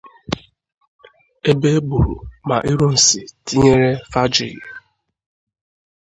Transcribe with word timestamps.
ebe 1.49 1.69
e 1.77 1.79
gburu 1.85 2.15
ma 2.47 2.57
Ironsi 2.71 3.19
tinyere 3.45 3.89
Fajuyi 4.11 4.61